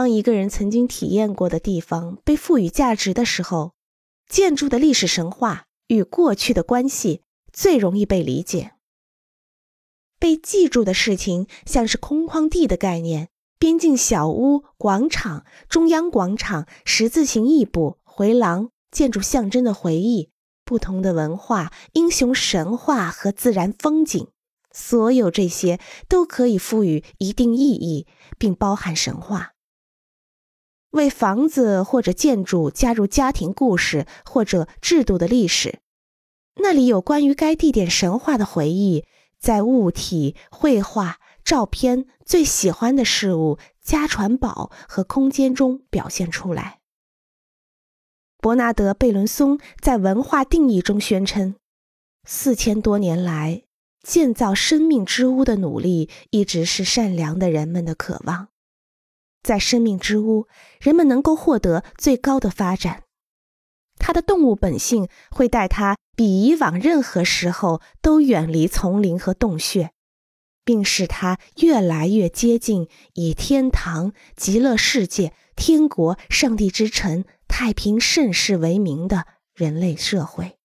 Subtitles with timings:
[0.00, 3.74] 当一个人曾经体验过的地方被赋予价值的时候，
[4.30, 7.20] 建筑的历史神话与过去的关系
[7.52, 8.72] 最容易被理解。
[10.18, 13.28] 被记住的事情，像是空旷地的概念、
[13.58, 20.30] 边境小屋、广场、中央广场、十字形翼部、回廊、建筑象征的回忆、
[20.64, 24.28] 不同的文化、英雄神话和自然风景，
[24.72, 25.78] 所有这些
[26.08, 28.06] 都可以赋予一定意义，
[28.38, 29.52] 并包含神话。
[30.90, 35.80] 为房子或者建筑加入家庭故事或者制度的历史，
[36.56, 39.04] 那里有关于该地点神话的回忆，
[39.38, 46.80] 在物体、绘画、照片、最喜欢的事物、家传宝和空间中表现出来。
[48.38, 51.56] 伯纳德·贝伦松在文化定义中宣称，
[52.24, 53.62] 四千多年来
[54.02, 58.49] 建造生命之屋的努力，一直是善良的人们的渴望。
[59.42, 60.46] 在生命之屋，
[60.80, 63.04] 人们能够获得最高的发展。
[63.98, 69.92] 他的动物本性会带他比以往任何时候都远离丛林和洞穴，
[70.64, 80.58] 并使他越来越接近以天堂、极乐世界、天国、上帝之城、太平盛世为名的人类社会。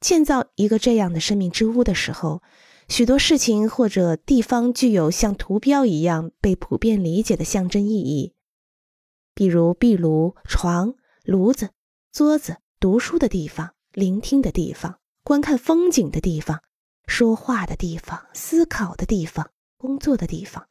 [0.00, 2.42] 建造一个这样的生命之屋的时候。
[2.88, 8.34] 许多事情或者地方具有像图标一样被普遍理解的象征意义，
[9.34, 11.70] 比如壁炉、床、炉子、
[12.12, 16.62] 桌子、读书的地方、聆听的地方、观看风景的地方、
[17.06, 20.68] 说话的地方、思考的地方、工作的地方、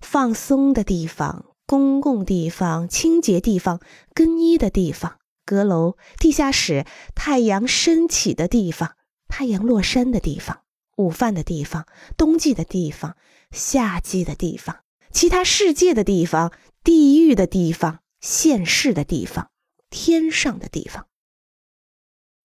[0.00, 3.80] 放松的地方、公共地方、清洁地方、
[4.14, 8.94] 更衣的地方、阁楼、地下室、太阳升起的地方、
[9.26, 10.62] 太阳落山的地方。
[10.96, 13.16] 午饭的地方，冬季的地方，
[13.50, 14.80] 夏季的地方，
[15.10, 16.52] 其他世界的地方，
[16.82, 19.50] 地狱的地方，现世的地方，
[19.90, 21.06] 天上的地方，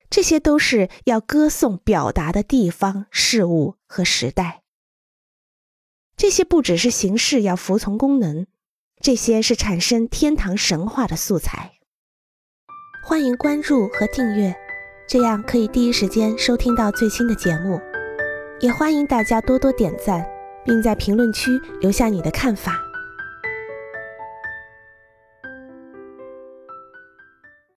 [0.09, 4.61] 这些都是要歌颂、表达的地方、事物和时代。
[6.17, 8.45] 这些不只是形式要服从功能，
[9.01, 11.79] 这些是产生天堂神话的素材。
[13.03, 14.55] 欢迎关注和订阅，
[15.07, 17.81] 这样可以第一时间收听到最新的节目。
[18.61, 20.23] 也欢迎大家多多点赞，
[20.63, 22.90] 并在评论区留下你的看法。